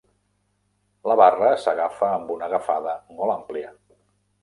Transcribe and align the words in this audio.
La 1.11 1.17
barra 1.21 1.53
s'agafa 1.65 2.11
amb 2.17 2.35
una 2.39 2.51
agafada 2.51 2.99
molt 3.21 3.39
àmplia. 3.39 3.75